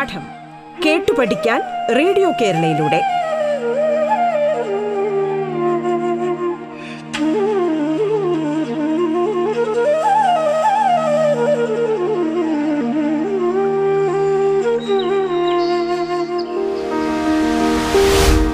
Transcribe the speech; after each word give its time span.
പാഠം 0.00 0.22
കേട്ടു 0.86 1.12
പഠിക്കാൻ 1.18 1.60
റേഡിയോ 1.96 2.30
കേരളയിലൂടെ. 2.30 3.00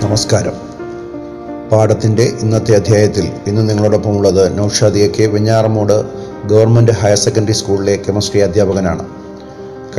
നമസ്കാരം. 0.07 0.53
പാഠത്തിന്റെ 1.73 2.23
ഇന്നത്തെ 2.23 2.75
അധ്യായത്തിൽ 2.75 3.33
ഇന്ന് 3.47 3.69
നിങ്ങളോടൊപ്പം 3.69 4.17
ഉള്ളത് 4.17 4.59
Naushad 4.59 4.99
A 4.99 5.09
K 5.09 5.27
Venjaramoodu 5.27 6.05
government 6.49 6.93
higher 6.93 7.17
secondary 7.17 7.53
സ്കൂളിലെ 7.53 7.97
കെമിസ്ട്രി 7.97 8.41
അധ്യാപകനാണ്. 8.41 9.09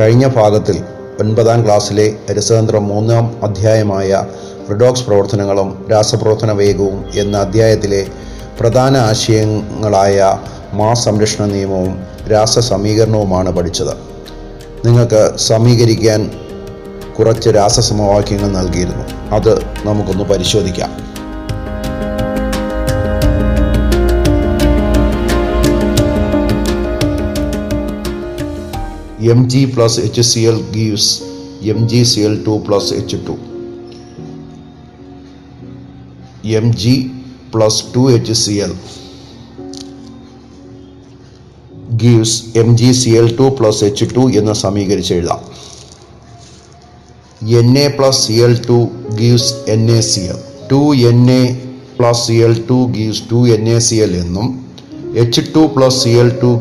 കഴിഞ്ഞ 0.00 0.26
ഭാഗത്തിൽ 0.26 0.97
ഒൻപതാം 1.20 1.64
ക്ലാസ്സിലെ 1.64 2.16
രസതന്ത്രം 2.30 2.88
മൂന്നാം 2.88 3.36
അധ്യായമായ 3.42 4.24
റിഡോക്സ് 4.70 5.04
പ്രവർത്തനങ്ങളും 5.04 5.86
രാസപ്രവർത്തന 5.90 6.52
വേഗവും 6.52 7.04
എന്ന 7.14 7.38
അധ്യായത്തിലെ 7.38 8.06
പ്രധാന 8.60 8.96
ആശയങ്ങളായ 8.96 10.38
മാസ് 10.72 11.04
സംരക്ഷണ 11.04 11.44
നിയമവും 11.44 12.04
രാസ 12.32 12.58
സമീകരണവുമാണ് 12.58 13.56
പഠിച്ചത്. 13.56 13.94
നിങ്ങൾക്ക് 14.84 15.38
സമീകരിക്കാൻ 15.38 16.30
കുറച്ച് 17.18 17.48
രാസസമവാക്യങ്ങൾ 17.48 18.50
നൽകിയിരുന്നു. 18.50 19.34
അത് 19.34 19.58
നമുക്കൊന്ന് 19.84 20.24
പരിശോധിക്കാം. 20.24 20.90
Plus 37.52 37.84
two 37.94 38.10
H 38.10 38.32
C 38.32 38.52
L 38.52 38.72
gives 41.96 42.44
M 42.54 42.76
G 42.76 42.92
C 42.92 43.10
L 43.10 43.36
two 43.36 43.48
plus 43.48 43.84
H 43.84 44.14
two 44.14 44.30
എന്ന് 44.30 44.52
സമീകരിച്ച് 44.52 45.14
എഴുതാം. 45.14 45.40
N 47.58 47.78
A 47.78 47.88
plus 47.88 48.26
C 48.26 48.32
L 48.32 48.62
two 48.66 48.90
gives 49.14 49.70
N 49.70 49.90
A 49.90 50.00
C 50.00 50.20
L 50.20 50.36
two 50.70 50.94
N 50.94 51.30
A 51.30 51.56
plus 51.98 52.26
C 52.26 52.32
L 52.32 52.66
two 52.68 52.86
gives 52.86 53.30
two 53.30 53.48
N 53.48 53.68
A 53.68 53.78
C 53.78 53.94
L 53.94 54.16
എന്നും 54.16 54.68
H 55.16 55.40
two 55.54 55.60
plus 55.76 56.02
C 56.02 56.08
L 56.08 56.28
two 56.42 56.60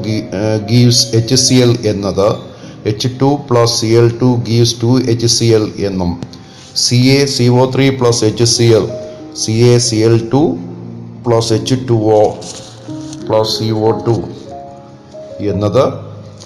gives 0.69 1.15
H 1.15 1.35
C 1.35 1.53
L 1.53 1.77
എന്നത് 1.83 2.46
H 2.87 3.09
two 3.19 3.29
plus 3.47 3.75
C 3.79 3.89
L 3.99 4.07
two 4.21 4.29
gives 4.47 4.75
two 4.81 4.91
H 5.11 5.29
C 5.35 5.47
L 5.57 5.65
എന്നും 5.87 6.11
C 6.83 6.97
A 7.13 7.19
C 7.27 7.45
O 7.57 7.63
three 7.73 7.85
plus 7.99 8.23
H 8.25 8.47
C 8.53 8.65
L 8.77 8.85
C 9.41 9.53
A 9.67 9.73
C 9.79 9.97
L 10.07 10.17
two 10.31 10.41
plus 11.25 11.51
H 11.53 11.77
two 11.89 11.97
O 12.13 12.23
plus 13.27 13.53
C 13.57 13.67
O 13.81 13.91
two 14.05 14.15
എന്നത് 15.47 15.83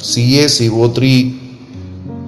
C 0.04 0.24
A 0.42 0.46
C 0.50 0.68
O 0.80 0.88
three 0.98 1.14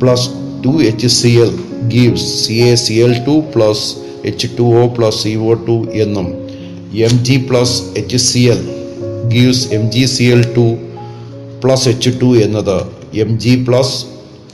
plus 0.02 0.28
two 0.64 0.74
H 0.90 1.10
C 1.16 1.32
L 1.44 1.52
gives 1.88 2.28
C 2.42 2.58
A 2.68 2.72
C 2.78 2.96
L 3.06 3.14
two 3.26 3.36
plus 3.54 3.86
H 4.26 4.50
two 4.58 4.68
O 4.82 4.84
plus 4.96 5.20
C 5.24 5.34
O 5.48 5.54
two 5.68 5.78
എന്നും 6.04 6.28
M 7.06 7.16
G 7.26 7.38
plus 7.50 7.78
H 7.98 8.20
C 8.28 8.44
L 8.54 8.62
gives 9.28 9.66
M 9.74 9.86
G 9.92 10.04
C 10.08 10.28
L 10.34 10.44
two 10.56 10.66
plus 11.64 11.88
H 11.90 12.12
two 12.22 12.30
എന്നത് 12.38 12.78
G 13.22 13.66
plus 13.68 14.06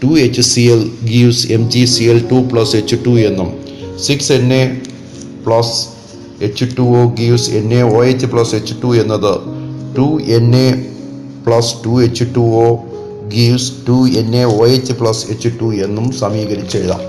two 0.03 0.19
H 0.19 0.41
C 0.41 0.61
L 0.61 0.91
gives 1.03 1.51
M 1.51 1.71
G 1.71 1.85
C 1.85 2.03
L 2.03 2.27
two 2.31 2.53
plus 2.53 2.75
H 2.75 2.95
two 3.05 3.09
എന്നും. 3.09 3.59
Six 3.99 4.31
N 4.31 4.53
A 4.53 4.67
plus 5.45 5.87
H 6.43 6.65
two 6.77 6.81
O 6.81 7.05
gives 7.05 7.49
N 7.51 7.73
A 7.73 7.81
O 7.81 8.03
H 8.03 8.25
plus 8.25 8.55
H 8.55 8.73
two 8.83 8.95
എന്നത് 8.95 9.39
two 9.97 10.21
N 10.21 10.55
A 10.55 10.71
plus 11.47 11.73
two 11.85 12.03
H 12.03 12.23
two 12.35 12.39
O 12.39 12.75
gives 13.27 13.71
two 13.87 14.09
N 14.09 14.35
A 14.35 14.43
O 14.43 14.65
H 14.67 14.93
plus 14.93 15.25
H 15.29 15.49
two 15.61 15.75
എന്നും 15.75 16.11
സമീകരിച്ചെഴുതാം. 16.11 17.01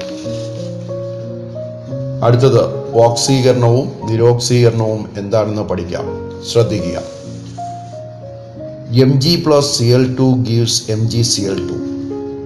അടുത്തത് 2.25 2.95
ഓക്സീകരണവും 2.95 3.89
നിരോക്സീകരണവും 4.11 5.09
എന്താണെന്ന് 5.19 5.63
പഠിക്കാം. 5.63 6.05
ശ്രദ്ധിക്കുക. 6.53 7.20
M 8.99 9.21
G 9.21 9.45
plus 9.47 9.79
C 9.79 9.85
L 9.85 10.17
two 10.19 10.23
gives 10.23 10.91
M 10.91 11.11
G 11.11 11.23
C 11.23 11.41
L 11.41 11.69
two 11.69 11.77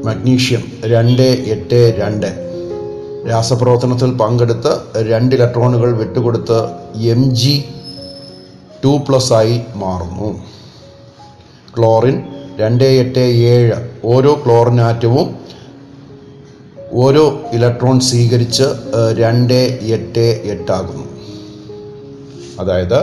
magnesium 0.07 0.73
രണ്ട് 0.85 1.23
എട്ട് 1.23 1.97
രണ്ട്. 1.99 2.27
രാസപ്രവർത്തനത്തിൽ 3.31 4.11
പങ്കെടുത്ത് 4.13 5.03
രണ്ട് 5.11 5.35
ഇലക്ട്രോണുകൾ 5.35 5.99
വിട്ടുകൊടുത്ത് 5.99 6.59
എം 7.01 7.35
ജി 7.35 7.65
ടു 8.85 8.99
പ്ലസ് 9.09 9.33
ആയി 9.33 9.61
മാറുന്നു. 9.77 10.45
ക്ലോറിൻ 11.79 12.23
രണ്ട് 12.59 12.85
എട്ട് 12.85 13.19
ഏഴ്. 13.19 13.73
ഓരോ 14.05 14.43
ക്ലോറിൻ 14.47 14.81
ആറ്റവും 14.81 15.37
ഓരോ 16.93 17.41
ഇലക്ട്രോൺ 17.53 18.01
സ്വീകരിച്ച് 18.01 18.65
രണ്ട് 19.19 19.79
എട്ട് 19.83 20.43
എട്ടാകുന്നു 20.45 21.05
അതായത് 22.61 23.01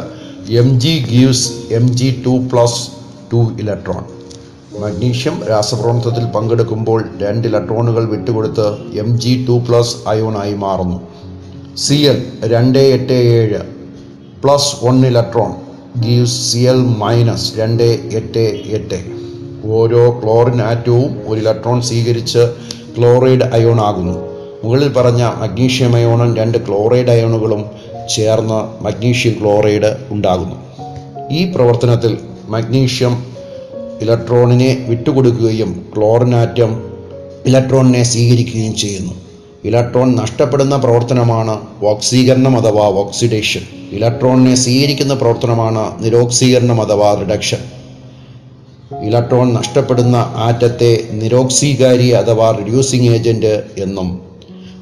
M 0.52 0.80
G 0.80 1.06
gives 1.10 1.74
M 1.74 1.98
G 1.98 2.24
two 2.26 2.30
plus 2.30 3.01
two 3.34 3.52
electron. 3.60 4.04
Magnesium 4.82 5.42
രാസപ്രവർത്തനത്തിൽ 5.50 6.26
പങ്കെടുക്കുമ്പോൾ 6.26 7.06
രണ്ട് 7.22 7.48
ഇലക്ട്രോണുകൾ 7.48 8.06
വിട്ടുകൊടുത്ത് 8.06 8.68
എം 8.94 9.20
ജി 9.20 9.46
ടു 9.48 9.52
പ്ലസ് 9.52 9.96
അയോണായി 10.08 10.54
മാറുന്നു. 10.54 11.02
സി 11.78 11.94
എൽ 11.94 12.28
രണ്ട് 12.46 12.80
എട്ട് 12.80 13.14
ഏഴ് 13.14 13.62
plus 14.44 14.86
one 14.86 15.06
electron 15.06 15.52
gives 16.02 16.52
C 16.52 16.60
L 16.60 16.82
minus 16.98 17.60
രണ്ട് 17.60 17.84
എട്ട് 17.84 18.62
എട്ട്. 18.66 19.00
ഓരോ 19.66 20.22
ക്ലോറിൻ 20.24 20.62
ആറ്റവും 20.62 21.22
ഒരു 21.28 21.40
ഇലക്ട്രോൺ 21.40 21.82
സ്വീകരിച്ച് 21.82 22.54
ക്ലോറൈഡ് 22.98 23.44
അയോൺ 23.44 23.80
ആകുന്നു. 23.82 24.18
മുകളിൽ 24.64 24.94
പറഞ്ഞ 24.94 25.24
മഗ്നീഷ്യം 25.24 25.96
അയോണും 25.96 26.36
രണ്ട് 26.36 26.58
ക്ലോറൈഡ് 26.58 27.10
അയോണുകളും 27.10 27.66
ചേർന്ന് 28.16 28.84
മഗ്നീഷ്യം 28.84 29.36
ക്ലോറൈഡ് 29.42 29.98
ഉണ്ടാകുന്നു. 30.12 30.56
ഈ 31.32 31.52
പ്രവർത്തനത്തിൽ 31.52 32.18
മഗ്നീഷ്യം 32.52 33.14
ഇലക്ട്രോണിനെ 34.02 34.86
വിട്ടുകൊടുക്കുകയും 34.88 35.86
ക്ലോറിൻ 35.98 36.36
ആറ്റം 36.36 36.72
ഇലക്ട്രോണിനെ 37.46 38.04
സ്വീകരിക്കുകയും 38.04 38.76
ചെയ്യുന്നു. 38.76 39.14
ഇലക്ട്രോൺ 39.66 40.16
നഷ്ടപ്പെടുന്ന 40.16 40.76
പ്രവർത്തനമാണ് 40.76 41.60
ഓക്സീകരണം 41.84 42.58
അഥവാ 42.58 42.86
ഓക്സിഡേഷൻ. 42.88 43.62
ഇലക്ട്രോണിനെ 43.92 44.56
സ്വീകരിക്കുന്ന 44.56 45.14
പ്രവർത്തനമാണ് 45.14 46.04
നിരോക്സീകരണം 46.04 46.82
അഥവാ 46.82 47.14
റിഡക്ഷൻ. 47.14 47.58
ഇലക്ട്രോൺ 49.04 49.54
നഷ്ടപ്പെടുന്ന 49.54 50.16
ആറ്റത്തെ 50.36 50.92
നിരോക്സീകാരി 51.12 52.10
അഥവാ 52.10 52.52
റിഡ്യൂസിംഗ് 52.52 53.12
ഏജന്റ് 53.12 53.64
എന്നും 53.78 54.22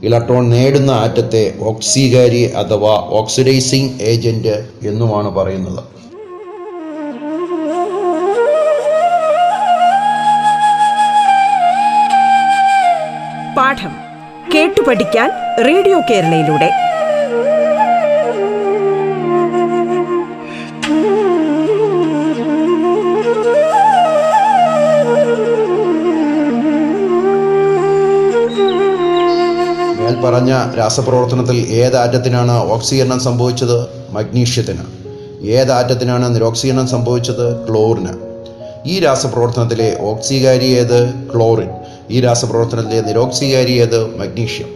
ഇലക്ട്രോൺ 0.04 0.50
നേടുന്ന 0.50 0.92
ആറ്റത്തെ 0.92 1.54
ഓക്സീകാരി 1.60 2.42
അഥവാ 2.42 2.94
ഓക്സിഡൈസിംഗ് 3.10 4.02
ഏജന്റ് 4.02 4.56
എന്നുമാണ് 4.88 5.36
പറയുന്നത്. 5.36 5.84
പാഠം 13.60 13.92
കേട്ടു 14.56 14.82
പഠിക്കാൻ 14.82 15.32
റേഡിയോ 15.68 16.00
കേരളയിലൂടെ. 16.10 16.70
പറഞ്ഞ 30.24 30.56
രാസപ്രവർത്തനത്തിൽ 30.78 31.56
ഏത് 31.56 31.98
ആറ്റത്തിനാണ് 31.98 32.52
ഓക്സീകരണം 32.52 33.20
സംഭവിച്ചത്? 33.20 33.88
മഗ്നീഷ്യത്തിന്. 34.10 34.82
ഏത് 35.48 35.72
ആറ്റത്തിനാണ് 35.72 36.36
നിരോക്സീകരണം 36.36 36.88
സംഭവിച്ചത്? 36.88 37.68
ക്ലോറിന്. 37.68 38.14
ഈ 38.86 39.00
രാസപ്രവർത്തനത്തിലെ 39.00 39.98
ഓക്സികാരി 40.02 40.66
ഏത്? 40.66 41.14
ക്ലോറിൻ. 41.36 41.70
ഈ 42.12 42.22
രാസപ്രവർത്തനത്തിലെ 42.22 43.02
നിരോക്സികാരിയത് 43.02 44.18
മഗ്നീഷ്യം. 44.20 44.68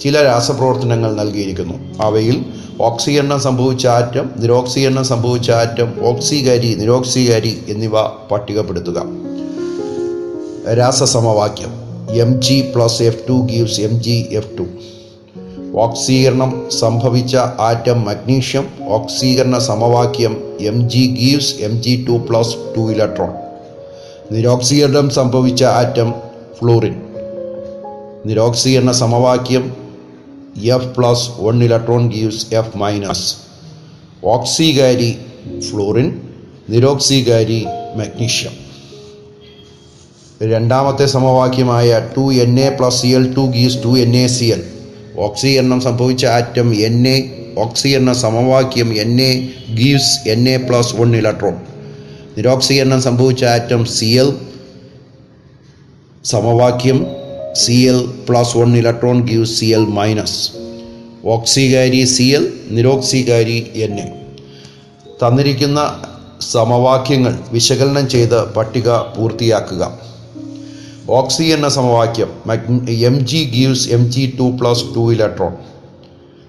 ചില 0.00 0.22
രാസപ്രവർത്തനങ്ങൾ 0.22 1.14
നൽകിയിരിക്കുന്നു. 1.14 2.02
അവയിൽ 2.02 2.44
ഓക്സീകരണം 2.80 3.40
സംഭവിച്ച 3.40 3.86
ആറ്റം 3.86 4.30
നിരോക്സീകരണം 4.38 5.04
സംഭവിച്ച 5.04 5.50
ആറ്റം 5.50 5.94
ഓക്സികാരി 6.02 6.74
നിരോക്സികാരി 6.74 7.58
എന്നിവ 7.68 8.00
പട്ടികപ്പെടുത്തുക. 8.30 9.02
രാസസമവാക്യം. 10.74 11.90
M 12.10 12.42
G 12.42 12.72
plus 12.74 13.02
F 13.02 13.28
two 13.28 13.32
gives 13.32 13.80
M 13.80 14.02
G 14.02 14.26
F 14.30 14.58
two 14.58 14.66
ഓക്സീകരണം 15.78 16.68
സംഭവിച്ച 16.80 17.36
ആറ്റം 17.36 18.04
മഗ്നീഷ്യം 18.04 18.68
ഓക്സീകരണ 18.88 19.58
സമവാക്യം 19.58 20.42
M 20.60 20.90
G 20.90 21.16
gives 21.20 21.54
M 21.54 21.82
G 21.82 22.06
two 22.08 22.12
plus 22.12 22.54
two 22.76 22.92
electron 22.92 23.30
നിരോക്സീകരണം 24.32 25.10
സംഭവിച്ച 25.10 25.64
ആറ്റം 25.64 26.29
ഫ്ലൂറിൻ 26.60 26.94
നിരോക്സി 28.26 28.70
എന്ന 28.70 28.92
സമവാക്യം 28.92 29.64
F 30.64 30.88
plus 30.96 31.26
one 31.38 31.62
electron 31.62 32.02
gives 32.08 32.46
F 32.54 32.76
minus 32.76 33.28
ഓക്സികാരി 34.24 35.12
fluorine 35.70 36.08
നിരോക്സികാരി 36.70 37.60
magnesium 37.96 38.56
രണ്ടാമത്തെ 40.42 41.06
സമവാക്യമായ 41.06 42.08
two 42.16 42.32
N 42.34 42.52
A 42.60 42.68
plus 42.68 43.00
C 43.00 43.06
L 43.06 43.34
two 43.34 43.40
gives 43.40 43.84
two 43.84 43.98
N 43.98 44.16
A 44.16 44.26
C 44.26 44.44
L 44.44 44.62
ഓക്സീകരണം 45.18 45.80
സംഭവിച്ച 45.80 46.26
atom 46.26 46.68
N 46.84 47.08
A 47.08 47.16
ഓക്സീകരണ 47.58 48.12
സമവാക്യം 48.12 48.98
N 48.98 49.20
A 49.20 49.32
gives 49.74 50.28
N 50.28 50.48
A 50.48 50.56
plus 50.68 50.94
one 50.96 51.16
electron 51.16 51.56
നിരോക്സീകരണം 52.36 53.02
സംഭവിച്ച 53.02 53.44
atom 53.44 53.84
C 53.86 54.04
L 54.04 54.30
സമവാക്യം 56.24 57.06
C 57.54 57.72
L 57.72 58.06
plus 58.28 58.58
one 58.58 58.76
electron 58.76 59.20
give 59.20 59.44
C 59.44 59.64
L 59.64 59.80
minus 59.80 60.50
ഓക്സികാരി 61.24 62.04
C 62.04 62.22
L 62.22 62.52
നിരോക്സികാരി 62.70 63.66
N 63.74 64.00
A 64.00 64.12
തന്നിരിക്കുന്ന 65.22 65.92
സമവാക്യങ്ങൾ 66.40 67.38
വിശകലനം 67.52 68.08
ചെയ്ത് 68.08 68.54
പട്ടിക 68.54 68.90
പൂർത്തിയാക്കുക. 68.96 69.98
ഓക്സി 71.08 71.42
എന്ന 71.42 71.68
സമവാക്യം 71.68 72.28
M 72.88 73.24
G 73.24 73.44
gives 73.44 73.88
M 73.88 74.10
G 74.10 74.34
two 74.38 74.56
plus 74.60 74.84
two 74.96 75.12
electron 75.12 75.52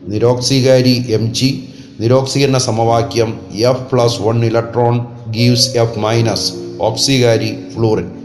നിരോക്സികാരി 0.07 1.05
M 1.13 1.33
G 1.33 1.69
നിരോക്സി 1.99 2.39
എന്ന 2.39 2.57
സമവാക്യം 2.57 3.39
F 3.55 3.91
plus 3.91 4.21
one 4.21 4.45
electron 4.45 5.05
gives 5.31 5.77
F 5.77 5.99
minus 5.99 6.53
ഓക്സികാരി 6.79 7.57
fluorine 7.75 8.20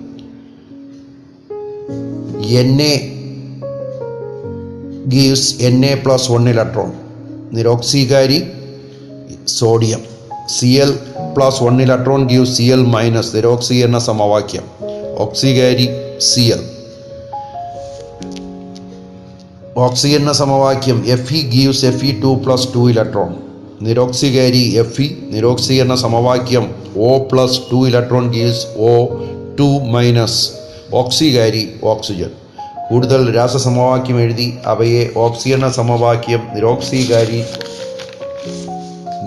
N 2.49 2.83
A 2.83 3.13
gives 5.09 5.63
N 5.63 5.85
A 5.85 5.95
plus 5.95 6.33
one 6.33 6.49
electron 6.49 6.93
നിരോക്സികാരി 7.53 8.45
sodium 9.49 10.01
C 10.49 10.67
L 10.67 10.99
plus 11.37 11.63
one 11.63 11.83
electron 11.83 12.27
give 12.27 12.47
C 12.47 12.63
L 12.63 12.85
minus 12.85 13.37
നിരോക്സി 13.37 13.75
എന്ന 13.75 13.99
സമവാക്യം. 13.99 14.63
ഓക്സികാരി 15.19 15.89
C 16.21 16.41
L 16.41 16.71
ഓക്സിജന 19.77 20.33
സമവാക്യം. 20.33 21.07
F 21.07 21.35
E 21.35 21.51
gives 21.51 21.85
F 21.85 22.05
E 22.05 22.21
two 22.21 22.27
plus 22.27 22.69
two 22.75 22.91
electron 22.91 23.35
നിരോക്സികാരി 23.83 24.75
F 24.75 25.01
E 25.01 25.15
നിരോക്സി 25.31 25.75
എന്ന 25.75 25.97
സമവാക്യം. 25.97 26.75
O 26.97 27.19
plus 27.19 27.61
two 27.73 27.89
electron 27.89 28.33
gives 28.33 28.67
O 28.79 29.07
two 29.59 29.79
minus 29.79 30.66
ഓക്സികാരി 30.97 31.81
oxygen. 31.85 32.31
കൂടുതൽ 32.91 33.37
രാസസമവാക്യം 33.37 34.21
എഴുതി 34.21 34.59
അവയെ 34.67 35.09
ഓക്സിജന 35.17 35.69
സമവാക്യം 35.69 36.49
നിരോക്സീകാരി 36.55 37.45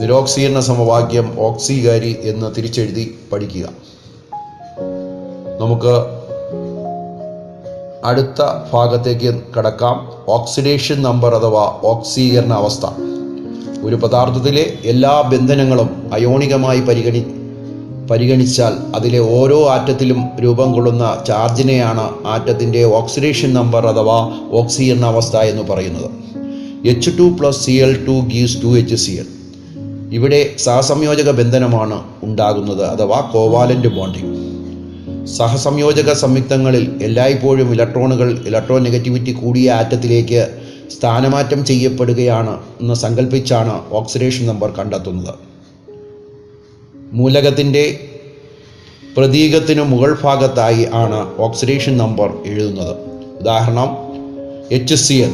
നിരോക്സീകരണ 0.02 0.60
സമവാക്യം 0.60 1.40
ഓക്സികാരി 1.40 2.18
എന്ന് 2.24 2.52
തിരിച്ചെഴുതി 2.58 3.16
പഠിക്കുക. 3.32 3.70
നമുക്ക് 5.62 6.20
അടുത്ത 8.06 8.42
ഭാഗത്തേക്ക് 8.74 9.42
കടക്കാം. 9.58 10.12
ഓക്സിഡേഷൻ 10.28 11.02
നമ്പർ 11.02 11.36
അഥവാ 11.36 11.80
ഓക്സീകരണ 11.84 12.54
അവസ്ഥ. 12.54 12.86
ഒരു 13.86 13.96
പദാർത്ഥത്തിലെ 13.96 14.74
എല്ലാ 14.86 15.22
ബന്ധനങ്ങളും 15.22 16.10
അയോണികമായി 16.14 16.80
പരിഗണി 16.80 17.39
പരിഗണിച്ചാൽ 18.10 18.96
അതിലെ 18.96 19.20
ഓരോ 19.20 19.70
ആറ്റത്തിലും 19.70 20.24
രൂപം 20.44 20.74
കൊള്ളുന്ന 20.74 21.24
ചാർജിനെയാണ് 21.28 22.28
ആറ്റത്തിന്റെ 22.28 22.84
ഓക്സിഡേഷൻ 22.84 23.54
നമ്പർ 23.54 23.88
അഥവാ 23.88 24.40
ഓക്സിജൻ 24.52 25.06
അവസ്ഥ 25.06 25.38
എന്ന് 25.38 25.64
പറയുന്നത്. 25.64 26.12
H 26.88 27.12
two 27.20 27.22
plus 27.22 27.66
C 27.66 27.72
L 27.72 28.06
two 28.06 28.12
gives 28.12 28.64
two 28.64 28.78
H 28.78 28.96
C 28.96 29.12
L 29.12 29.26
ഇവിടെ 30.12 30.56
സഹസംയോജക 30.58 31.32
ബന്ധനമാണ് 31.32 32.04
ഉണ്ടാകുന്നത് 32.24 32.86
അഥവാ 32.86 33.30
കോവാലന്റ് 33.34 33.88
ബോണ്ടിങ് 33.88 34.50
സഹസംയോജക 35.26 36.14
സംയുക്തങ്ങളിൽ 36.14 37.00
എല്ലായ്പ്പോഴും 37.02 37.72
ഇലക്ട്രോണുകൾ 37.72 38.40
ഇലക്ട്രോൺ 38.48 38.84
നെഗറ്റിവിറ്റി 38.84 39.32
കൂടിയ 39.32 39.72
ആറ്റത്തിലേക്ക് 39.72 40.60
സ്ഥാനമാറ്റം 40.98 41.66
ചെയ്യപ്പെടുകയാണ് 41.66 42.58
എന്ന് 42.82 42.94
സങ്കല്പിച്ചാണ് 42.94 43.82
ഓക്സിഡേഷൻ 43.92 44.46
നമ്പർ 44.46 44.70
കണ്ടെത്തുന്നത്. 44.70 45.49
മൂലകത്തിന്റെ 47.14 48.00
പ്രതീകത്തിനു 49.18 49.82
മുകൾ 49.82 50.18
ഭാഗത്തായി 50.24 50.88
ആണ് 50.94 51.38
ഓക്സിഡേഷൻ 51.40 51.98
നമ്പർ 51.98 52.34
എഴുതുന്നത്. 52.46 52.96
ഉദാഹരണം 53.42 53.90
എച്ച് 54.72 54.96
സി 54.96 55.14
എൽ 55.14 55.32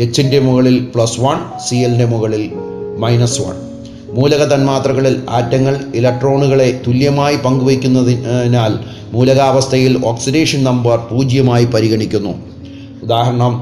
എച്ചിന്റെ 0.00 0.38
മുകളിൽ 0.38 0.88
പ്ലസ് 0.94 1.20
വൺ 1.20 1.36
സി 1.68 1.74
എല്ലിന്റെ 1.74 2.04
മുകളിൽ 2.04 2.52
മൈനസ് 2.98 3.40
വൺ 3.40 3.54
മൂലക 4.10 4.44
തന്മാത്രകളിൽ 4.44 5.22
ആറ്റങ്ങൾ 5.28 5.80
ഇലക്ട്രോണുകളെ 5.94 6.80
തുല്യമായി 6.86 7.36
പങ്കുവയ്ക്കുന്നതിനാൽ 7.36 8.78
മൂലകാവസ്ഥയിൽ 9.12 10.06
ഓക്സിഡേഷൻ 10.06 10.64
നമ്പർ 10.64 10.98
പൂജ്യമായി 10.98 11.64
പരിഗണിക്കുന്നു. 11.64 12.34
ഉദാഹരണം 13.02 13.54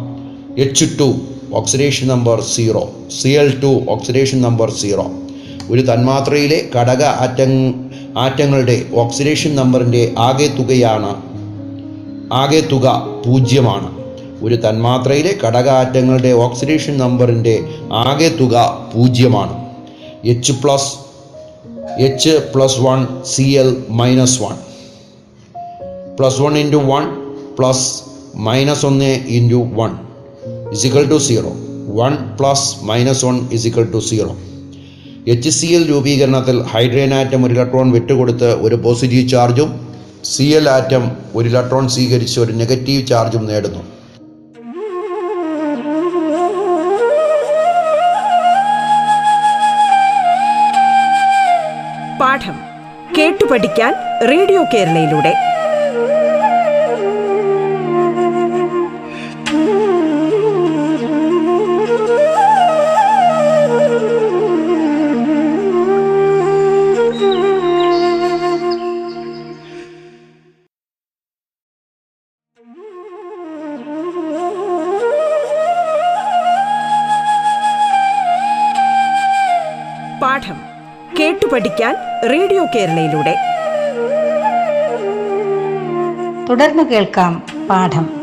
H 0.58 0.84
two 1.00 1.14
oxidation 1.54 2.08
number 2.08 2.40
zero 2.40 2.90
C 3.22 3.28
L 3.28 3.60
two 3.60 3.80
oxidation 3.88 4.40
number 4.40 4.70
zero 4.70 5.10
ഒരു 5.70 5.80
തന്മാത്രയിലെ 5.80 6.68
ഘടക 6.76 7.02
ആറ്റം 7.02 7.52
ആറ്റങ്ങളുടെ 8.18 8.84
ഓക്സിഡേഷൻ 8.94 9.56
നമ്പറിന്റെ 9.56 10.14
ആകെ 10.18 10.46
തുകയാണ് 10.46 11.22
ആകെ 12.32 12.60
തുക 12.60 13.06
പൂജ്യമാണ്. 13.26 13.88
ഒരു 14.44 14.54
തന്മാത്രയിലെ 14.54 15.38
ഘടക 15.44 15.68
ആറ്റങ്ങളുടെ 15.68 16.32
ഓക്സിഡേഷൻ 16.32 16.98
നമ്പറിന്റെ 16.98 17.64
ആകെ 17.92 18.28
തുക 18.28 18.86
പൂജ്യമാണ്. 18.94 19.54
H 20.24 20.52
plus 20.52 20.92
H 21.98 22.30
plus 22.54 22.80
one 22.80 23.06
C 23.24 23.42
L 23.42 23.84
minus 23.88 24.42
one 24.42 24.54
plus 26.18 26.40
one 26.40 26.58
into 26.58 26.76
one 26.76 27.04
plus 27.58 28.02
minus 28.34 28.86
ഒന്ന് 28.86 29.10
into 29.28 29.68
one 29.72 29.96
equal 30.72 31.10
to 31.10 31.18
zero 31.18 31.52
one 31.86 32.16
plus 32.40 32.76
minus 32.82 33.24
one 33.24 33.48
equal 33.52 33.84
to 33.84 33.98
zero 33.98 34.36
H 35.28 35.50
C 35.50 35.66
L 35.66 35.88
രൂപീകരണത്തിൽ 35.88 36.62
hydrogen 36.62 37.14
atom 37.14 37.46
ഒരു 37.46 37.54
electron 37.54 37.92
വിട്ടുകൊടുത്ത് 37.92 38.44
ഒരു 38.44 38.74
positive 38.74 39.28
ചാർജും 39.28 39.88
C 40.24 40.42
L 40.42 40.68
atom 40.68 41.16
ഒരു 41.34 41.48
electron 41.48 41.88
സ്വീകരിച്ച് 41.88 42.40
ഒരു 42.40 42.52
negative 42.52 43.06
ചാർജും 43.06 43.46
നേടുന്നു. 43.46 43.82
പാഠം 52.20 52.56
കേട്ടു 53.18 53.44
പഠിക്കാൻ 53.44 53.94
റേഡിയോ 54.30 54.64
കേരളയിലൂടെ. 54.74 55.49
റേഡിയോ 82.30 82.64
കേരളയിലൂടെ. 82.64 83.34
തുടർന്ന് 86.48 86.82
കേൾക്കാം 86.82 87.42
പാഠം. 87.70 88.20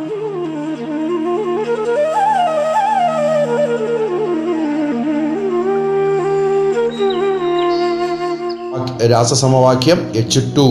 രാസസമവാക്യം 9.12 10.12
എച്ച് 10.16 10.40
ടു 10.58 10.66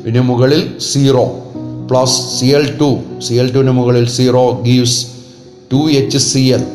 ഇതിന് 0.00 0.20
മുകളിൽ 0.20 0.78
zero 0.78 1.24
plus 1.90 2.40
C 2.40 2.46
L 2.46 2.78
two 2.78 2.98
C 3.20 3.34
L 3.34 3.52
ടുവിന് 3.52 3.70
മുകളിൽ 3.70 4.08
zero 4.08 4.50
gives 4.50 5.06
two 5.72 5.90
H 5.90 6.18
C 6.18 6.38
L 6.38 6.66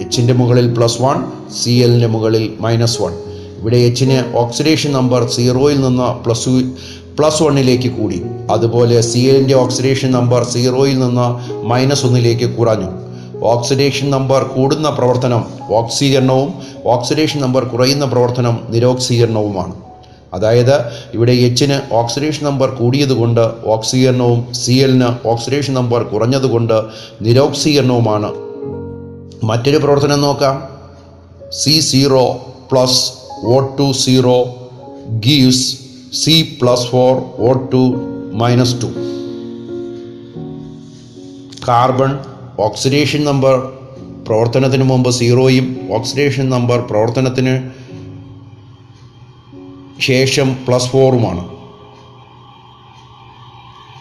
എച്ചിന്റെ 0.00 0.32
മുകളിൽ 0.32 0.74
പ്ലസ് 0.76 1.02
വൺ 1.02 1.24
സി 1.52 1.70
എല്ലിന്റെ 1.70 2.06
മുകളിൽ 2.06 2.56
മൈനസ് 2.60 3.02
വൺ 3.02 3.31
ഇവിടെ 3.62 3.76
എച്ചിന് 3.76 4.36
ഓക്സിഡേഷൻ 4.36 4.92
നമ്പർ 4.92 5.28
സീറോയിൽ 5.28 5.80
നിന്ന് 5.80 6.24
പ്ലസ് 6.24 6.52
പ്ലസ് 7.18 7.42
വണ്ണിലേക്ക് 7.42 7.88
കൂടി. 7.88 8.22
അതുപോലെ 8.50 9.00
സി 9.00 9.18
എല്ലിന്റെ 9.18 9.54
ഓക്സിഡേഷൻ 9.54 10.10
നമ്പർ 10.12 10.44
സീറോയിൽ 10.44 10.98
നിന്ന് 10.98 11.26
മൈനസ് 11.66 12.06
ഒന്നിലേക്ക് 12.06 12.56
കുറഞ്ഞു. 12.56 12.88
ഓക്സിഡേഷൻ 13.42 14.10
നമ്പർ 14.10 14.42
കൂടുന്ന 14.42 14.90
പ്രവർത്തനം 14.90 15.44
ഓക്സീകരണവും 15.70 16.54
ഓക്സിഡേഷൻ 16.84 17.40
നമ്പർ 17.40 17.64
കുറയുന്ന 17.64 18.04
പ്രവർത്തനം 18.04 18.60
നിരോക്സീകരണവുമാണ്. 18.70 19.74
അതായത് 20.34 20.76
ഇവിടെ 21.14 21.32
എച്ചിന് 21.32 21.80
ഓക്സിഡേഷൻ 21.92 22.44
നമ്പർ 22.46 22.70
കൂടിയതുകൊണ്ട് 22.70 23.40
ഓക്സീകരണവും 23.66 24.54
സി 24.54 24.72
എല്ലിന് 24.72 25.28
ഓക്സിഡേഷൻ 25.28 25.74
നമ്പർ 25.74 26.02
കുറഞ്ഞതുകൊണ്ട് 26.02 26.76
നിരോക്സീകരണവുമാണ്. 27.22 28.30
മറ്റൊരു 29.44 29.76
പ്രവർത്തനം 29.76 30.20
നോക്കാം. 30.20 30.62
C 31.52 31.80
zero 31.80 32.36
plus 32.72 33.21
O 33.42 33.76
two 33.78 33.92
zero 33.92 34.44
gives 35.20 35.78
C 36.16 36.58
plus 36.62 36.86
four 36.86 37.16
O 37.16 37.52
two 37.52 37.94
minus 38.32 38.82
two 38.82 38.86
carbon 41.68 42.18
oxidation 42.58 43.24
number 43.24 43.72
പ്രവർത്തനത്തിന് 44.26 44.82
മുമ്പ് 44.82 45.10
സീറോയും 45.10 45.88
ഓക്സിഡേഷൻ 45.90 46.50
നമ്പർ 46.50 46.80
പ്രവർത്തനത്തിന് 46.80 47.70
ശേഷം 50.00 50.56
പ്ലസ് 50.68 50.86
ഫോറുമാണ് 50.86 51.48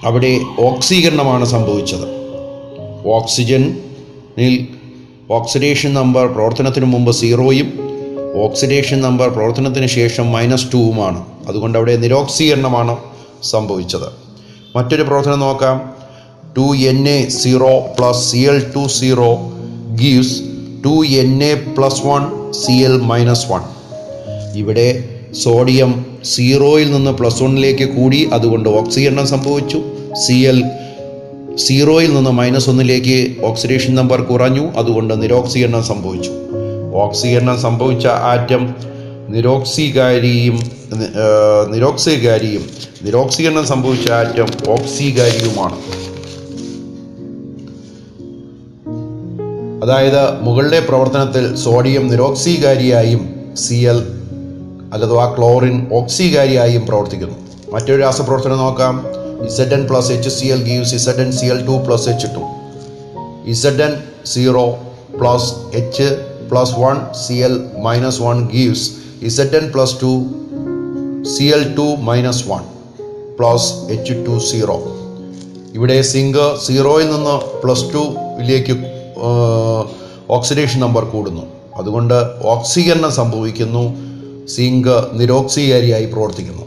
അവിടെ 0.06 0.40
ഓക്സീകരണമാണ് 0.60 1.46
സംഭവിച്ചത്. 1.46 2.08
ഓക്സിജനിൽ 3.06 4.68
ഓക്സിഡേഷൻ 5.30 5.94
നമ്പർ 5.94 6.28
പ്രവർത്തനത്തിന് 6.28 6.86
മുമ്പ് 6.86 7.12
സീറോയും 7.12 7.91
ഓക്സിഡേഷൻ 8.36 9.02
നമ്പർ 9.02 9.30
പ്രവർത്തനത്തിന് 9.30 9.88
ശേഷം 9.88 10.32
മൈനസ് 10.32 10.74
ടുവുമാണ്. 10.74 11.26
അതുകൊണ്ട് 11.48 11.78
അവിടെ 11.78 11.96
നിരോക്സീകരണമാണ് 11.96 12.98
സംഭവിച്ചത്. 13.44 14.08
മറ്റൊരു 14.76 15.04
പ്രവർത്തനം 15.04 15.40
നോക്കാം. 15.40 15.94
Two 16.58 16.76
N 16.76 17.10
A 17.10 17.30
zero 17.30 17.80
plus 18.00 18.32
C 18.32 18.38
L 18.38 18.72
two 18.76 18.88
zero 18.88 19.36
gives 19.96 20.42
two 20.86 21.06
N 21.06 21.44
A 21.44 21.54
plus 21.54 22.06
one 22.06 22.52
C 22.52 22.72
L 22.72 23.02
minus 23.02 23.46
one 23.52 23.62
ഇവിടെ 24.56 25.10
സോഡിയം 25.44 26.06
സീറോയിൽ 26.24 26.92
നിന്ന് 26.92 27.12
പ്ലസ് 27.12 27.44
വണ്ണിലേക്ക് 27.44 27.90
കൂടി. 27.90 28.30
അതുകൊണ്ട് 28.34 28.70
ഓക്സിജനം 28.70 29.28
സംഭവിച്ചു. 29.28 29.84
സി 30.28 30.34
എൽ 30.34 30.64
സീറോയിൽ 31.56 32.16
നിന്ന് 32.16 32.30
മൈനസ് 32.30 32.70
ഒന്നിലേക്ക് 32.70 33.36
ഓക്സിഡേഷൻ 33.44 33.96
നമ്പർ 33.96 34.22
കുറഞ്ഞു. 34.22 34.72
അതുകൊണ്ട് 34.78 35.22
നിരോക്സീകരണം 35.22 35.84
സംഭവിച്ചു. 35.84 36.32
ഓക്സീകരണം 36.96 37.62
സംഭവിച്ച 37.62 38.08
ആറ്റം 38.08 38.76
നിരോക്സികാരിയും 39.30 40.72
നിരോക്സികാരിയും 41.70 42.70
നിരോക്സീകരണം 43.04 43.68
സംഭവിച്ച 43.68 44.12
ആറ്റം 44.12 44.48
ഓക്സികാരിയുമാണ്. 44.70 45.76
അതായത് 49.84 50.42
മുകളിലെ 50.42 50.80
പ്രവർത്തനത്തിൽ 50.80 51.56
സോഡിയം 51.56 52.08
നിരോക്സികാരിയായും 52.08 53.36
സി 53.58 53.76
എൽ 53.76 53.98
അഥവാ 54.94 55.36
ക്ലോറിൻ 55.38 55.88
ഓക്സികാരിയായും 55.94 56.88
പ്രവർത്തിക്കുന്നു. 56.88 57.36
മറ്റൊരു 57.74 58.02
രാസപ്രവർത്തനം 58.02 58.58
നോക്കാം. 58.58 59.06
Z 59.46 59.88
plus 59.88 60.12
H 60.12 60.30
C 60.30 60.46
L 60.46 60.64
gives 60.64 60.96
Z 60.96 61.32
C 61.32 61.46
L 61.46 61.66
two 61.66 61.72
plus 61.72 62.10
H 62.10 62.28
two 62.28 62.42
Z 63.46 64.00
zero 64.26 64.72
plus 65.20 65.78
H 65.78 66.31
one 68.22 68.48
gives 68.48 68.92
Z 69.22 69.56
N 69.56 69.72
plus 69.72 69.96
two 70.02 70.26
C 71.24 71.44
L 71.44 71.76
two 71.76 71.82
minus 71.82 72.48
one 72.48 72.62
plus 73.40 73.74
H 73.74 74.14
two 74.14 74.40
zero 74.40 74.98
ഇവിടെ 75.74 76.02
zinc 76.02 76.58
സീറോയിൽ 76.66 77.12
നിന്ന് 77.12 77.62
plus 77.62 77.84
ടുവിലേക്ക് 77.94 78.92
oxidation 80.30 80.80
number 80.80 81.04
കൂടുന്നു. 81.04 81.42
അതുകൊണ്ട് 81.76 82.14
ഓക്സീകരണം 82.44 83.12
സംഭവിക്കുന്നു. 83.12 83.96
Zinc 84.48 85.06
നിരോക്സീകാരിയായി 85.14 86.06
പ്രവർത്തിക്കുന്നു. 86.06 86.62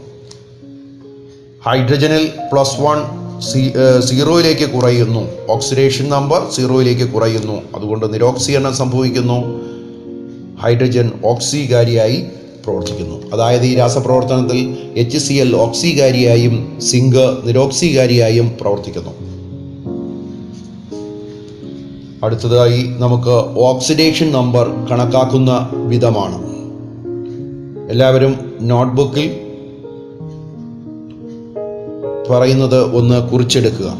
ഹൈഡ്രജനിൽ 1.65 2.31
plus 2.53 2.81
one 2.81 2.97
സീറോയിലേക്ക് 4.01 4.69
കുറയുന്നു. 4.69 5.29
Oxidation 5.49 6.09
number 6.09 6.41
സീറോയിലേക്ക് 6.55 7.13
കുറയുന്നു. 7.13 7.61
അതുകൊണ്ട് 7.75 8.13
നിരോക്സീകരണം 8.13 8.75
സംഭവിക്കുന്നു. 8.75 9.64
ഹൈഡ്രജൻ 10.65 11.11
ഓക്സികാരിയായി 11.25 12.23
പ്രവർത്തിക്കുന്നു. 12.65 13.31
അതായത് 13.33 13.63
ഈ 13.63 13.75
രാസപ്രവർത്തനത്തിൽ 13.75 14.77
എച്ച് 14.95 15.17
സി 15.17 15.33
എൽ 15.33 15.55
ഓക്സികാരിയായും 15.55 16.81
സിങ്ക് 16.81 17.37
നിരോക്സികാരിയായും 17.45 18.51
പ്രവർത്തിക്കുന്നു. 18.61 19.11
അടുത്തതായി 22.23 22.85
നമുക്ക് 22.97 23.59
ഓക്സിഡേഷൻ 23.59 24.31
നമ്പർ 24.31 24.69
കണക്കാക്കുന്ന 24.91 25.69
വിധമാണ്. 25.73 26.37
എല്ലാവരും 27.89 28.57
നോട്ട്ബുക്കിൽ 28.61 29.39
പറയുന്നത് 32.29 32.95
ഒന്ന് 32.95 33.29
കുറിച്ചെടുക്കുക. 33.29 33.97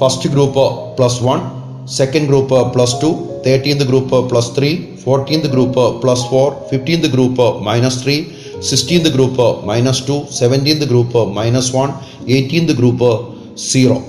First 0.00 0.30
group 0.30 0.96
plus 0.98 1.22
one. 1.22 1.63
Second 1.88 2.26
group 2.26 2.72
plus 2.72 3.02
two 3.02 3.14
thirteenth 3.46 3.84
group 3.84 4.28
plus 4.28 4.56
three 4.58 4.76
fourteenth 5.04 5.46
group 5.46 6.00
plus 6.00 6.24
four 6.24 6.52
fifteenth 6.70 7.06
group 7.06 7.64
minus 7.64 8.04
three 8.04 8.24
sixteenth 8.60 9.08
group 9.08 9.66
minus 9.66 10.08
two 10.08 10.22
seventeenth 10.32 10.84
group 10.84 11.34
minus 11.34 11.76
one 11.76 11.88
eighteenth 12.28 12.72
group 12.72 13.28
zero 13.58 14.02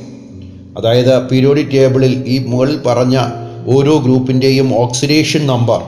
അതായത് 0.78 1.28
periodic 1.28 1.72
ടേബിളിൽ 1.72 2.24
ഈ 2.28 2.46
മുകളിൽ 2.46 2.78
പറഞ്ഞ 2.78 3.18
ഓരോ 3.68 3.98
ഗ്രൂപ്പിന്റെയും 3.98 4.74
oxidation 4.78 5.48
number 5.48 5.82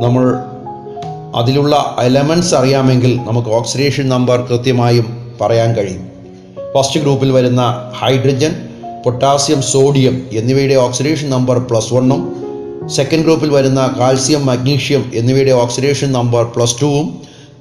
നമ്മൾ 0.00 0.36
അതിലുള്ള 1.34 1.96
elements 1.98 2.54
അറിയാമെങ്കിൽ 2.54 3.16
നമുക്ക് 3.16 3.48
ഓക്സിഡേഷൻ 3.48 4.08
നമ്പർ 4.08 4.40
കൃത്യമായും 4.40 5.36
പറയാൻ 5.40 5.74
കഴിയും. 5.74 6.10
ഫസ്റ്റ് 6.78 7.00
ഗ്രൂപ്പിൽ 7.00 7.32
വരുന്ന 7.32 7.90
ഹൈഡ്രജൻ 7.94 8.69
പൊട്ടാസ്യം 9.04 9.60
സോഡിയം 9.70 10.14
എന്നിവയുടെ 10.32 10.76
ഓക്സിഡേഷൻ 10.76 11.28
നമ്പർ 11.30 11.58
പ്ലസ് 11.68 11.92
വണ്ണും 11.94 12.20
സെക്കൻഡ് 12.90 13.24
ഗ്രൂപ്പിൽ 13.24 13.50
വരുന്ന 13.50 13.80
കാൽസ്യം 13.98 14.42
മഗ്നീഷ്യം 14.46 15.02
എന്നിവയുടെ 15.14 15.54
ഓക്സിഡേഷൻ 15.56 16.08
നമ്പർ 16.12 16.44
പ്ലസ് 16.54 16.76
ടുവും 16.80 17.06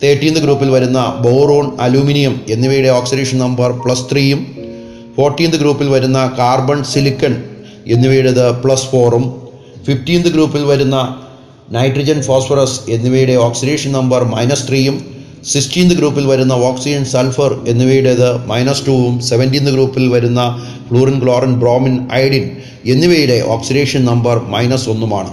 തേർട്ടീൻത് 0.03 0.39
ഗ്രൂപ്പിൽ 0.39 0.69
വരുന്ന 0.69 0.99
ബോറോൺ 1.21 1.65
അലൂമിനിയം 1.79 2.35
എന്നിവയുടെ 2.49 2.89
ഓക്സിഡേഷൻ 2.89 3.37
നമ്പർ 3.37 3.71
പ്ലസ് 3.81 4.05
ത്രീയും 4.11 4.41
ഫോർട്ടീൻത് 5.17 5.57
ഗ്രൂപ്പിൽ 5.57 5.87
വരുന്ന 5.89 6.19
കാർബൺ 6.39 6.79
സിലിക്കൺ 6.83 7.33
എന്നിവയുടേത് 7.87 8.45
പ്ലസ് 8.61 8.87
ഫോറും 8.91 9.23
ഫിഫ്റ്റീൻത് 9.85 10.29
ഗ്രൂപ്പിൽ 10.29 10.63
വരുന്ന 10.65 10.97
നൈട്രജൻ 11.71 12.19
ഫോസ്ഫറസ് 12.21 12.79
എന്നിവയുടെ 12.89 13.35
ഓക്സിഡേഷൻ 13.41 13.91
നമ്പർ 13.91 14.21
മൈനസ് 14.25 14.67
ത്രീയും 14.67 14.95
സിക്സ്റ്റീൻത് 15.43 15.93
ഗ്രൂപ്പിൽ 15.93 16.25
വരുന്ന 16.25 16.53
ഓക്സിജൻ 16.53 17.05
സൾഫർ 17.05 17.61
എന്നിവയുടേത് 17.67 18.45
മൈനസ് 18.47 18.87
ടൂവും 18.87 19.21
സെവന്റീൻത് 19.21 19.71
ഗ്രൂപ്പിൽ 19.71 20.07
വരുന്ന 20.07 20.67
ഫ്ലൂറിൻ 20.89 21.23
ക്ലോറിൻ 21.23 21.59
ബ്രോമിൻ 21.59 22.07
അയഡിൻ 22.11 22.57
എന്നിവയുടെ 22.85 23.43
ഓക്സിഡേഷൻ 23.47 24.05
നമ്പർ 24.05 24.39
മൈനസ് 24.39 24.89
ഒന്നുമാണ്. 24.89 25.31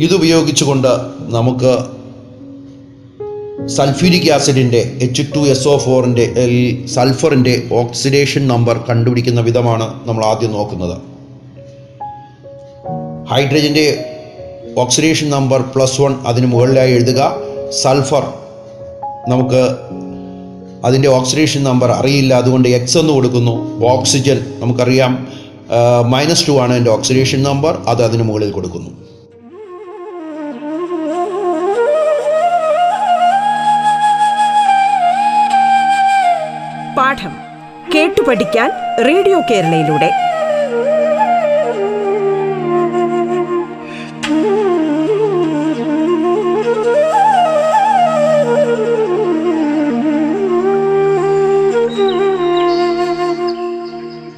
ഇതുപയോഗിച്ചുകൊണ്ട് 0.00 0.88
നമുക്ക് 1.34 1.78
സൾഫ്യൂരിക് 3.68 4.32
ആസിഡിന്റെ 4.32 4.98
എച്ച് 5.02 5.22
ടു 5.22 5.38
എസ് 5.38 5.68
ഒ 5.68 5.78
ഫോറിന്റെ 5.78 6.34
സൾഫറിന്റെ 6.86 7.68
ഓക്സിഡേഷൻ 7.72 8.48
നമ്പർ 8.48 8.78
കണ്ടുപിടിക്കുന്ന 8.78 9.40
വിധമാണ് 9.40 9.94
നമ്മൾ 10.04 10.24
ആദ്യം 10.24 10.52
നോക്കുന്നത്. 10.52 10.96
ഹൈഡ്രജന്റെ 13.30 14.04
ഓക്സിഡേഷൻ 14.76 15.30
നമ്പർ 15.30 15.60
പ്ലസ് 15.60 16.00
വൺ 16.00 16.14
അതിന് 16.26 16.46
മുകളിലായി 16.46 16.92
എഴുതുക. 16.92 17.51
സൾഫർ. 17.80 18.32
നമുക്ക് 19.28 19.76
അതിന്റെ 20.86 21.08
ഓക്സിഡേഷൻ 21.08 21.64
നമ്പർ 21.64 21.90
അറിയില്ല. 21.90 22.34
അതുകൊണ്ട് 22.34 22.68
എക്സ് 22.68 22.98
എന്ന് 22.98 23.12
കൊടുക്കുന്നു. 23.12 23.86
ഓക്സിജൻ 23.86 24.54
നമുക്കറിയാം. 24.58 25.28
മൈനസ് 26.06 26.48
ടു 26.48 26.52
ആണ് 26.52 26.74
എന്റെ 26.74 26.90
ഓക്സിഡേഷൻ 26.90 27.42
നമ്പർ. 27.42 27.78
അത് 27.86 28.04
അതിന് 28.04 28.22
മുകളിൽ 28.22 28.50
കൊടുക്കുന്നു. 28.50 28.90
പാഠം 36.98 37.32
കേട്ടു 37.94 38.20
പഠിക്കാൻ 38.28 38.70
റേഡിയോ 39.06 39.40
കേരളയിലൂടെ. 39.50 40.31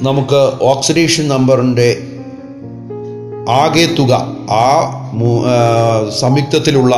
നമുക്ക് 0.05 0.41
ഓക്സിഡേഷൻ 0.63 1.25
നമ്പറിന്റെ 1.29 1.89
ആകെ 3.53 3.85
തുക 3.99 4.13
ആ 4.51 4.67
സംയുക്തത്തിലുള്ള 6.21 6.95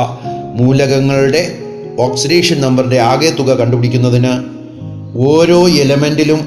മൂലകങ്ങളുടെ 0.61 1.43
ഓക്സിഡേഷൻ 2.01 2.61
നമ്പറിന്റെ 2.61 2.99
ആകെ 3.01 3.31
തുക 3.39 3.51
കണ്ടുപിടിക്കുന്നതിന് 3.53 4.33
ഓരോ 5.29 5.59
എലമെന്റിലും 5.69 6.41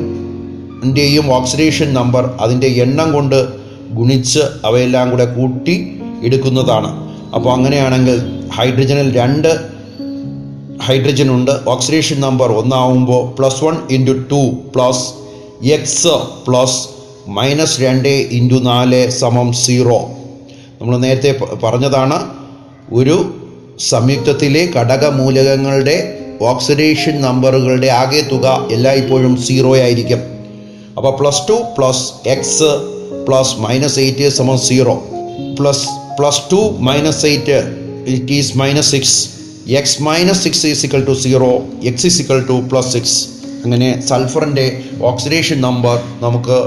ന്റെയും 0.89 1.25
ഓക്സിഡേഷൻ 1.33 1.93
നമ്പർ 1.93 2.25
അതിന്റെ 2.39 2.67
എണ്ണം 2.83 3.13
കൊണ്ട് 3.13 3.39
ഗുണിച്ച് 3.91 4.43
അവയെല്ലാം 4.65 5.09
കൂടെ 5.11 5.25
കൂട്ടി 5.25 5.75
എടുക്കുന്നതാണ്. 6.23 6.89
അപ്പോൾ 7.35 7.51
അങ്ങനെയാണെങ്കിൽ 7.53 8.17
ഹൈഡ്രജനിൽ 8.51 9.09
രണ്ട് 9.17 9.49
ഹൈഡ്രജൻ 10.83 11.29
ഉണ്ട് 11.31 11.51
oxidation 11.67 12.17
number 12.21 12.51
ഒന്നാവുമ്പോൾ 12.51 13.21
plus 13.37 13.63
one 13.63 13.75
into 13.91 14.13
two 14.31 14.41
plus 14.75 15.05
X 15.67 16.07
plus 16.47 16.89
minus 17.27 17.81
രണ്ട് 17.81 18.07
ഇന്റു 18.07 18.55
നാല് 18.55 19.09
സമം 19.09 19.53
സീറോ 19.53 20.09
നമ്മൾ 20.81 20.97
നേരത്തെ 20.97 21.39
പറഞ്ഞതാണ് 21.63 22.15
ഒരു 22.91 23.33
സംയുക്തത്തിലെ 23.79 24.65
ഘടകമൂലകങ്ങളുടെ 24.65 26.15
ഓക്സിഡേഷൻ 26.41 27.21
നമ്പറുകളുടെ 27.21 27.87
ആകെ 27.87 28.21
തുക 28.21 28.67
എല്ലായ്പ്പോഴും 28.71 29.37
സീറോ 29.37 29.75
ആയിരിക്കും. 29.75 30.19
അപ്പോൾ 30.97 31.11
plus 31.11 31.47
two 31.49 31.53
plus 31.77 32.13
X 32.25 32.63
plus 33.27 33.55
minus 33.59 33.99
eight 33.99 34.29
സമം 34.29 34.57
zero 34.57 35.03
plus 35.59 35.85
plus 36.19 36.41
two 36.51 36.77
minus 36.79 37.25
eight 37.25 37.57
it 38.07 38.31
is 38.31 38.57
minus 38.57 38.91
six 38.91 39.29
X 39.67 40.01
minus 40.01 40.43
six 40.43 40.65
equal 40.67 41.05
to 41.05 41.11
zero 41.11 41.61
X 41.83 42.05
equal 42.05 42.41
to 42.41 42.53
plus 42.53 42.91
six 42.93 43.25
അങ്ങനെ 43.63 44.05
സൾഫറിന്റെ 44.07 44.83
ഓക്സിഡേഷൻ 45.01 45.61
നമ്പർ 45.61 45.99
നമുക്ക് 46.21 46.57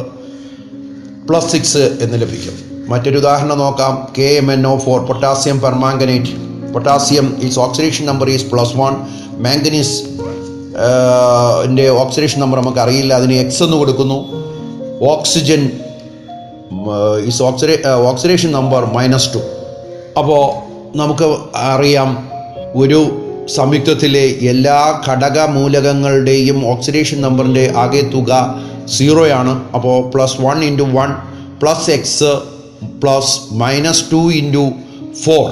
plus 1.29 1.53
six 1.53 1.79
എന്ന് 1.79 2.23
ലഭിക്കും. 2.23 2.55
മറ്റൊരു 2.89 3.19
ഉദാഹരണം 3.19 3.59
നോക്കാം. 3.59 4.09
K 4.19 4.23
M 4.23 4.53
N 4.53 4.67
O 4.67 4.79
four 4.79 5.01
potassium 5.07 5.61
permanganate 5.61 6.73
potassium 6.73 7.39
is 7.43 7.59
oxidation 7.59 8.07
number 8.07 8.31
is 8.31 8.47
plus 8.47 8.77
one 8.77 8.93
manganese 9.43 10.03
ന്റെ 11.67 11.89
oxidation 11.89 12.41
number 12.41 12.61
നമുക്ക് 12.61 12.79
അറിയില്ല. 12.79 13.15
അതിന് 13.15 13.35
എക്സ് 13.35 13.63
എന്ന് 13.63 13.77
കൊടുക്കുന്നു. 13.77 14.19
Oxygen 15.09 15.71
is 17.27 17.43
ഓക്സിഡേ 17.43 17.83
oxidation 17.89 18.53
number 18.53 18.85
minus 18.85 19.35
two 19.35 19.39
അപ്പോൾ 20.19 20.43
നമുക്ക് 20.99 21.37
അറിയാം. 21.57 22.29
ഒരു 22.75 23.22
സംയുക്തത്തിലെ 23.49 24.25
എല്ലാ 24.49 24.79
ഘടക 25.07 25.39
മൂലകങ്ങളുടെയും 25.47 26.67
ഓക്സിഡേഷൻ 26.67 27.21
നമ്പറിന്റെ 27.21 27.73
ആകെ 27.77 28.03
തുക 28.03 28.33
സീറോയാണ് 28.87 29.63
അപ്പോൾ 29.75 30.11
plus 30.11 30.39
one 30.41 30.65
into 30.65 30.83
one 30.83 31.11
plus 31.63 31.91
X 31.91 32.33
plus 33.03 33.35
minus 33.53 34.05
two 34.13 34.23
into 34.33 34.65
four 35.25 35.45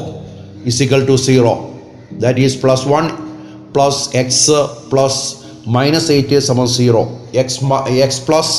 equal 0.66 1.06
to 1.06 1.16
zero 1.16 1.52
that 2.20 2.40
is 2.40 2.59
plus 2.64 2.88
one 2.88 3.06
plus 3.75 4.16
X 4.16 4.59
plus 4.92 5.20
minus 5.68 6.11
eight 6.11 6.40
സമം 6.40 6.66
zero 6.66 7.02
X 7.35 7.61
X 8.02 8.20
plus 8.20 8.54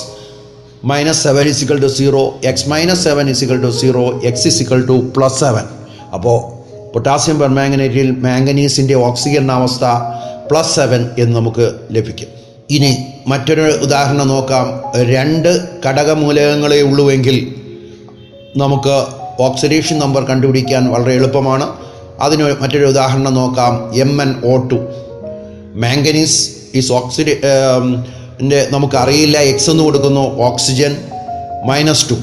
minus 0.86 1.24
seven 1.24 1.48
equal 1.48 1.80
to 1.82 1.88
zero 1.88 2.34
X 2.44 2.70
minus 2.70 3.04
seven 3.04 3.30
equal 3.30 3.62
to 3.62 3.68
zero 3.68 4.20
X 4.24 4.48
equal 4.48 4.82
to 4.88 4.98
plus 5.18 5.40
seven 5.40 5.66
അപ്പോൾ 6.14 6.61
potassium 6.94 7.40
പെർമാംഗനേറ്റിൽ 7.40 8.12
മാംഗനീസിന്റെ 8.12 8.94
oxygen 8.94 9.52
അവസ്ഥ 9.52 9.84
plus 10.52 10.76
seven 10.76 11.10
എന്ന് 11.20 11.36
നമുക്ക് 11.36 11.74
ലഭിക്കും. 11.92 12.28
ഇനി 12.70 12.98
മറ്റൊരു 13.28 13.62
ഉദാഹരണം 13.62 14.28
നോക്കാം. 14.28 14.84
രണ്ട് 15.02 15.62
ഘടകമൂലകങ്ങളെ 15.86 16.82
ഉള്ളുവെങ്കിൽ 16.82 17.56
നമുക്ക് 18.58 19.06
ഓക്സിഡേഷൻ 19.40 20.00
നമ്പർ 20.00 20.24
കണ്ടുപിടിക്കാൻ 20.24 20.90
വളരെ 20.90 21.14
എളുപ്പമാണ്. 21.14 21.70
അതിന് 22.20 22.44
മറ്റൊരു 22.44 22.86
ഉദാഹരണം 22.86 23.34
നോക്കാം. 23.34 23.92
M 23.96 24.22
N 24.22 24.36
O 24.46 24.68
two. 24.68 24.76
Manganese 25.76 26.50
is 26.76 26.92
ഓക്സിഡേ 26.92 27.42
നമുക്കറിയില്ല. 28.72 29.38
എക്സ് 29.38 29.70
എന്ന് 29.70 29.84
കൊടുക്കുന്നു. 29.84 30.42
Oxygen 30.42 30.98
minus 31.66 32.10
two. 32.10 32.16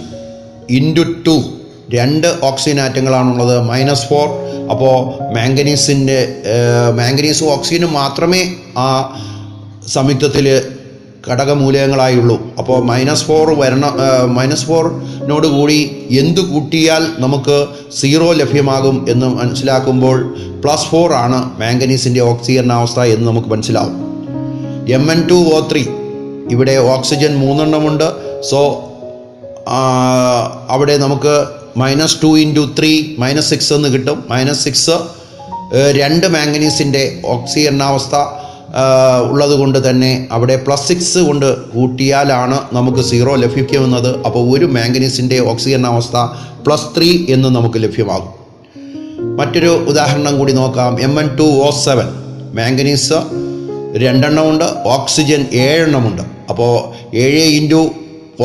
Into 0.71 1.01
two. 1.27 1.58
രണ്ട് 1.95 2.37
ഓക്സിജൻ 2.43 2.81
ആറ്റങ്ങളാണുള്ളത് 2.81 3.61
മൈനസ് 3.61 4.07
ഫോർ. 4.09 4.29
അപ്പോൾ 4.71 5.23
മാംഗനീസിന്റെ 5.35 6.19
മാംഗനീസും 6.97 7.53
ഓക്സിജനും 7.53 7.93
മാത്രമേ 7.93 8.55
ആ 8.79 8.89
സംയുക്തത്തിൽ 9.89 10.63
ഘടകമൂലകങ്ങളായുള്ളൂ. 11.29 12.43
അപ്പോൾ 12.59 12.85
മൈനസ് 12.85 13.25
ഫോർ 13.25 13.61
വരണം 13.61 13.93
മൈനസ് 14.35 14.65
ഫോറിനോട് 14.65 15.47
കൂടി 15.47 16.07
എന്ത് 16.11 16.41
കൂട്ടിയാൽ 16.41 17.07
നമുക്ക് 17.19 17.67
സീറോ 18.01 18.33
ലഭ്യമാകും 18.33 19.07
എന്ന് 19.09 19.27
മനസ്സിലാക്കുമ്പോൾ 19.27 20.35
പ്ലസ് 20.65 20.85
ഫോർ 20.85 21.13
ആണ് 21.13 21.61
മാംഗനീസിന്റെ 21.61 22.21
ഓക്സിജനാവസ്ഥ 22.21 23.01
എന്ന് 23.01 23.27
നമുക്ക് 23.27 23.49
മനസ്സിലാവും. 23.49 23.97
M 24.89 25.13
N 25.13 25.29
two 25.29 25.35
O 25.35 25.69
three. 25.73 25.85
ഇവിടെ 26.51 26.77
ഓക്സിജൻ 26.77 27.37
മൂന്നെണ്ണമുണ്ട്. 27.37 28.09
സോ 28.51 28.59
അവിടെ 30.69 30.97
നമുക്ക് 30.97 31.58
minus 31.79 32.17
two 32.23 32.31
into 32.39 32.63
three 32.79 32.93
minus 33.19 33.51
six 33.51 33.73
എന്ന് 33.77 33.89
കിട്ടും. 33.95 34.19
മൈനസ് 34.31 34.63
സിക്സ് 34.65 34.97
രണ്ട് 35.99 36.27
മാംഗനീസിന്റെ 36.35 37.03
ഓക്സിജനാവസ്ഥ 37.25 38.15
ഉള്ളത് 39.31 39.55
കൊണ്ട് 39.59 39.79
തന്നെ 39.91 40.11
അവിടെ 40.33 40.57
പ്ലസ് 40.57 40.87
സിക്സ് 40.89 41.19
കൊണ്ട് 41.19 41.49
കൂട്ടിയാലാണ് 41.75 42.57
നമുക്ക് 42.73 43.03
സീറോ 43.11 43.35
ലഭിക്കുമെന്നത് 43.35 44.11
അപ്പോൾ 44.27 44.43
ഒരു 44.57 44.67
മാംഗനീസിന്റെ 44.77 45.39
ഓക്സിജനാവസ്ഥ 45.51 46.17
പ്ലസ് 46.67 46.89
ത്രീ 46.97 47.11
എന്ന് 47.29 47.49
നമുക്ക് 47.57 47.79
ലഭ്യമാകും. 47.83 48.33
മറ്റൊരു 49.37 49.73
ഉദാഹരണം 49.91 50.35
കൂടി 50.39 50.53
നോക്കാം. 50.53 50.93
M 51.03 51.15
N 51.21 51.29
two 51.37 51.47
O 51.67 51.71
seven. 51.85 52.09
Manganese 52.59 53.19
രണ്ടെണ്ണമുണ്ട് 53.97 54.67
oxygen 54.87 55.43
ഏഴെണ്ണമുണ്ട് 55.53 56.23
അപ്പോൾ 56.51 56.75
ഏഴ് 57.17 57.45
ഇന്റു 57.61 57.83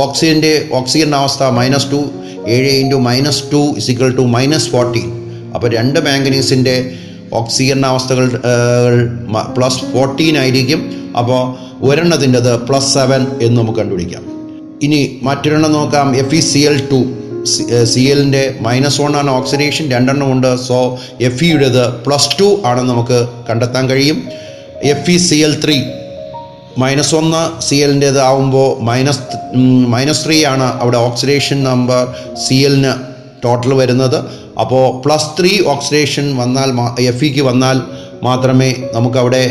ഓക്സിജന്റെ 0.04 0.54
ഓക്സിജൻ 0.74 1.10
അവസ്ഥ 1.16 1.44
മൈനസ് 1.58 1.92
ടു 1.92 2.00
ഏഴ് 2.48 2.68
into 2.68 2.96
minus 2.96 3.44
two 3.52 3.76
equal 3.78 4.16
to 4.16 4.22
minus 4.22 4.70
fourteen 4.70 5.10
അപ്പോൾ 5.56 5.70
രണ്ട് 5.72 6.00
മാംഗനീസിന്റെ 6.00 6.92
ഓക്സിജൻ 7.34 7.86
അവസ്ഥകൾ 7.86 8.26
പ്ലസ് 9.58 9.80
ഫോർട്ടീൻ 9.94 10.38
ആയിരിക്കും. 10.38 10.82
അപ്പോൾ 11.18 11.42
ഒരെണ്ണത്തിന്റെത് 11.86 12.60
പ്ലസ് 12.68 12.94
സെവൻ 12.94 13.28
എന്ന് 13.42 13.62
നമുക്ക് 13.62 13.80
കണ്ടുപിടിക്കാം. 13.80 14.24
ഇനി 14.82 15.20
മറ്റൊരെണ്ണം 15.22 15.72
നോക്കാം. 15.72 16.16
F 16.16 16.36
E 16.36 16.40
C 16.40 16.60
L 16.60 16.88
two 16.92 17.00
C 17.84 18.00
എല്ലിന്റെ 18.00 18.56
മൈനസ് 18.62 19.02
വൺ 19.02 19.16
ആണ് 19.16 19.30
ഓക്സിഡേഷൻ 19.30 19.92
രണ്ടെണ്ണം 19.92 20.32
ഉണ്ട്. 20.32 20.58
സോ 20.58 21.00
എഫ് 21.22 21.44
ഇയുടേത് 21.44 21.84
പ്ലസ് 22.06 22.30
ടു 22.40 22.62
ആണെന്ന് 22.66 22.94
നമുക്ക് 22.94 23.28
കണ്ടെത്താൻ 23.50 23.90
കഴിയും. 23.90 24.24
F 24.84 25.12
E 25.12 25.18
C 25.18 25.36
L 25.36 25.64
three 25.66 25.78
minus 26.82 27.14
ഒന്ന് 27.16 27.42
സി 27.66 27.76
എല്ലിന്റേത് 27.86 28.20
ആവുമ്പോൾ 28.30 28.70
മൈനസ് 28.90 29.24
മൈനസ് 29.94 30.24
ത്രീ 30.26 30.38
ആണ് 30.54 30.68
അവിടെ 30.84 31.00
ഓക്സിഡേഷൻ 31.08 31.58
നമ്പർ 31.70 32.02
സി 32.46 32.56
എല്ലിന് 32.68 32.94
ടോട്ടൽ 33.44 33.74
വരുന്നത്. 33.82 34.18
അപ്പോൾ 34.64 34.84
പ്ലസ് 35.04 35.30
ത്രീ 35.40 35.52
ഓക്സിഡേഷൻ 35.74 36.26
വന്നാൽ 36.42 36.70
എഫ് 37.12 37.26
ഇക്ക് 37.30 37.44
വന്നാൽ 37.50 37.78
മാത്രമേ 38.28 38.70
നമുക്കവിടെ 38.94 39.44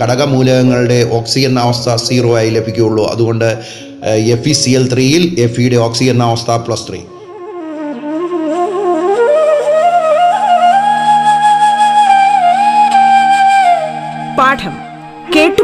ഘടകമൂലകങ്ങളുടെ 0.00 0.98
ഓക്സിജൻ 1.18 1.54
അവസ്ഥ 1.58 1.94
സീറോ 2.06 2.30
ആയി 2.40 2.50
ലഭിക്കുകയുള്ളൂ. 2.56 3.04
അതുകൊണ്ട് 3.12 3.48
എഫ് 4.34 4.48
ഇ 4.48 4.54
സി 4.62 4.72
എൽ 4.80 4.84
ത്രീയിൽ 4.92 5.22
എഫ് 5.44 5.60
ഇയുടെ 5.60 5.78
ഓക്സിജൻ 5.86 6.22
അവസ്ഥ 6.28 6.50
പ്ലസ് 6.66 6.86
ത്രീ 6.88 7.00